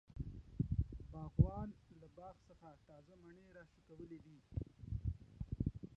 باغوان 1.11 1.69
له 2.01 2.07
باغ 2.17 2.35
څخه 2.49 2.69
تازه 2.87 3.13
مڼی 3.23 3.45
راشکولی 3.57 4.17
دی. 4.25 4.37